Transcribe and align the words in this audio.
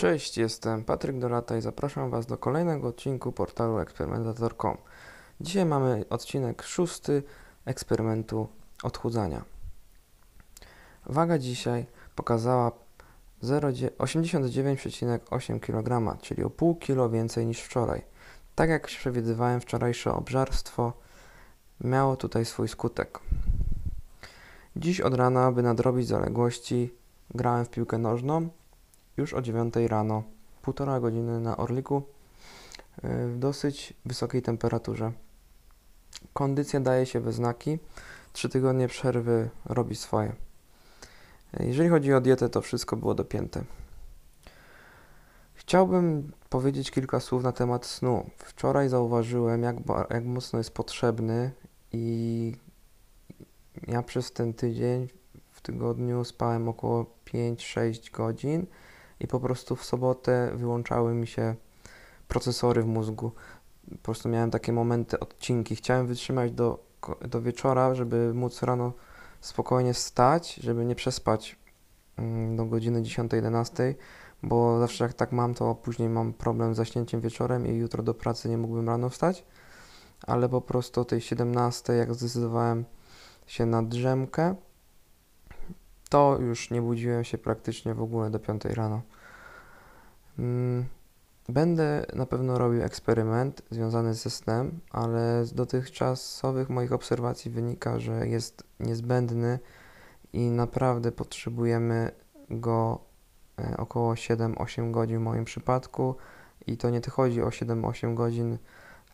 Cześć, 0.00 0.38
jestem 0.38 0.84
Patryk 0.84 1.18
Dolata 1.18 1.56
i 1.56 1.60
zapraszam 1.60 2.10
Was 2.10 2.26
do 2.26 2.38
kolejnego 2.38 2.88
odcinku 2.88 3.32
portalu 3.32 3.78
eksperymentator.com. 3.78 4.76
Dzisiaj 5.40 5.66
mamy 5.66 6.04
odcinek 6.10 6.62
szósty 6.62 7.22
eksperymentu 7.64 8.48
odchudzania. 8.82 9.44
Waga 11.06 11.38
dzisiaj 11.38 11.86
pokazała 12.16 12.72
0,9 13.42 13.90
89,8 13.98 15.60
kg, 15.60 16.18
czyli 16.22 16.44
o 16.44 16.50
pół 16.50 16.74
kilo 16.74 17.10
więcej 17.10 17.46
niż 17.46 17.60
wczoraj. 17.60 18.02
Tak 18.54 18.70
jak 18.70 18.86
przewidywałem, 18.86 19.60
wczorajsze 19.60 20.14
obżarstwo 20.14 20.92
miało 21.80 22.16
tutaj 22.16 22.44
swój 22.44 22.68
skutek. 22.68 23.18
Dziś 24.76 25.00
od 25.00 25.14
rana, 25.14 25.46
aby 25.46 25.62
nadrobić 25.62 26.06
zaległości, 26.06 26.94
grałem 27.34 27.64
w 27.64 27.70
piłkę 27.70 27.98
nożną 27.98 28.48
już 29.16 29.34
o 29.34 29.42
9 29.42 29.74
rano, 29.88 30.22
półtora 30.62 31.00
godziny 31.00 31.40
na 31.40 31.56
Orliku 31.56 32.02
w 33.02 33.34
dosyć 33.38 33.94
wysokiej 34.04 34.42
temperaturze. 34.42 35.12
Kondycja 36.32 36.80
daje 36.80 37.06
się 37.06 37.20
we 37.20 37.32
znaki, 37.32 37.78
trzy 38.32 38.48
tygodnie 38.48 38.88
przerwy 38.88 39.50
robi 39.64 39.96
swoje. 39.96 40.32
Jeżeli 41.60 41.88
chodzi 41.88 42.14
o 42.14 42.20
dietę, 42.20 42.48
to 42.48 42.60
wszystko 42.60 42.96
było 42.96 43.14
dopięte. 43.14 43.64
Chciałbym 45.54 46.32
powiedzieć 46.48 46.90
kilka 46.90 47.20
słów 47.20 47.42
na 47.42 47.52
temat 47.52 47.86
snu. 47.86 48.30
Wczoraj 48.38 48.88
zauważyłem, 48.88 49.62
jak, 49.62 49.76
jak 50.10 50.24
mocno 50.24 50.58
jest 50.58 50.70
potrzebny 50.70 51.50
i 51.92 52.56
ja 53.86 54.02
przez 54.02 54.32
ten 54.32 54.54
tydzień 54.54 55.08
w 55.52 55.60
tygodniu 55.60 56.24
spałem 56.24 56.68
około 56.68 57.06
5-6 57.26 58.10
godzin 58.10 58.66
i 59.20 59.26
po 59.26 59.40
prostu 59.40 59.76
w 59.76 59.84
sobotę 59.84 60.52
wyłączały 60.54 61.14
mi 61.14 61.26
się 61.26 61.54
procesory 62.28 62.82
w 62.82 62.86
mózgu. 62.86 63.32
Po 63.90 63.98
prostu 63.98 64.28
miałem 64.28 64.50
takie 64.50 64.72
momenty, 64.72 65.20
odcinki. 65.20 65.76
Chciałem 65.76 66.06
wytrzymać 66.06 66.52
do, 66.52 66.84
do 67.28 67.42
wieczora, 67.42 67.94
żeby 67.94 68.34
móc 68.34 68.62
rano 68.62 68.92
spokojnie 69.40 69.94
wstać, 69.94 70.54
żeby 70.54 70.84
nie 70.84 70.94
przespać 70.94 71.56
mm, 72.16 72.56
do 72.56 72.66
godziny 72.66 73.02
10-11, 73.02 73.94
bo 74.42 74.80
zawsze 74.80 75.04
jak 75.04 75.14
tak 75.14 75.32
mam, 75.32 75.54
to 75.54 75.74
później 75.74 76.08
mam 76.08 76.32
problem 76.32 76.74
z 76.74 76.76
zaśnięciem 76.76 77.20
wieczorem 77.20 77.66
i 77.66 77.76
jutro 77.76 78.02
do 78.02 78.14
pracy 78.14 78.48
nie 78.48 78.58
mógłbym 78.58 78.88
rano 78.88 79.08
wstać. 79.08 79.44
Ale 80.26 80.48
po 80.48 80.60
prostu 80.60 81.00
o 81.00 81.04
tej 81.04 81.20
17, 81.20 81.92
jak 81.92 82.14
zdecydowałem 82.14 82.84
się 83.46 83.66
na 83.66 83.82
drzemkę, 83.82 84.54
to 86.10 86.38
już 86.40 86.70
nie 86.70 86.82
budziłem 86.82 87.24
się 87.24 87.38
praktycznie 87.38 87.94
w 87.94 88.02
ogóle 88.02 88.30
do 88.30 88.38
5 88.38 88.64
rano. 88.64 89.02
Mm, 90.38 90.84
Będę 91.50 92.06
na 92.14 92.26
pewno 92.26 92.58
robił 92.58 92.82
eksperyment 92.82 93.62
związany 93.70 94.14
ze 94.14 94.30
snem, 94.30 94.80
ale 94.90 95.44
z 95.44 95.52
dotychczasowych 95.52 96.70
moich 96.70 96.92
obserwacji 96.92 97.50
wynika, 97.50 98.00
że 98.00 98.28
jest 98.28 98.64
niezbędny 98.80 99.58
i 100.32 100.50
naprawdę 100.50 101.12
potrzebujemy 101.12 102.10
go 102.50 102.98
e, 103.58 103.76
około 103.76 104.14
7-8 104.14 104.90
godzin 104.90 105.18
w 105.18 105.22
moim 105.22 105.44
przypadku. 105.44 106.14
I 106.66 106.76
to 106.76 106.90
nie 106.90 107.00
chodzi 107.10 107.42
o 107.42 107.48
7-8 107.48 108.14
godzin 108.14 108.58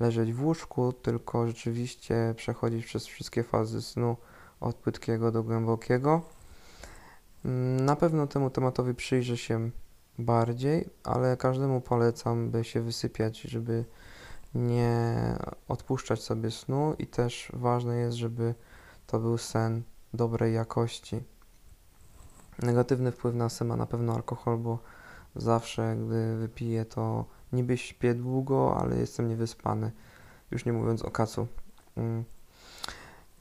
leżeć 0.00 0.32
w 0.32 0.44
łóżku, 0.44 0.92
tylko 0.92 1.46
rzeczywiście 1.46 2.34
przechodzić 2.36 2.86
przez 2.86 3.06
wszystkie 3.06 3.42
fazy 3.42 3.82
snu 3.82 4.16
od 4.60 4.76
płytkiego 4.76 5.32
do 5.32 5.42
głębokiego. 5.42 6.22
Na 7.80 7.96
pewno 7.96 8.26
temu 8.26 8.50
tematowi 8.50 8.94
przyjrzę 8.94 9.36
się 9.36 9.70
bardziej, 10.18 10.88
ale 11.04 11.36
każdemu 11.36 11.80
polecam, 11.80 12.50
by 12.50 12.64
się 12.64 12.80
wysypiać, 12.80 13.40
żeby 13.40 13.84
nie 14.54 15.16
odpuszczać 15.68 16.22
sobie 16.22 16.50
snu 16.50 16.94
i 16.98 17.06
też 17.06 17.52
ważne 17.54 17.96
jest, 17.96 18.16
żeby 18.16 18.54
to 19.06 19.18
był 19.18 19.38
sen 19.38 19.82
dobrej 20.14 20.54
jakości. 20.54 21.22
Negatywny 22.62 23.12
wpływ 23.12 23.34
na 23.34 23.48
sen 23.48 23.68
ma 23.68 23.76
na 23.76 23.86
pewno 23.86 24.14
alkohol, 24.14 24.58
bo 24.58 24.78
zawsze 25.36 25.96
gdy 26.06 26.36
wypiję, 26.36 26.84
to 26.84 27.24
niby 27.52 27.78
śpię 27.78 28.14
długo, 28.14 28.76
ale 28.80 28.96
jestem 28.96 29.28
niewyspany, 29.28 29.92
już 30.50 30.64
nie 30.64 30.72
mówiąc 30.72 31.02
o 31.02 31.10
kacu. 31.10 31.46
Mm. 31.96 32.24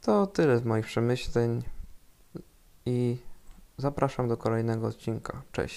To 0.02 0.28
tyle 0.28 0.60
z 0.60 0.66
moich 0.66 0.86
przemyśleń 0.86 1.64
i 2.86 3.18
zapraszam 3.82 4.28
do 4.28 4.38
kolejnego 4.38 4.88
odcinka. 4.88 5.42
Cześć. 5.52 5.70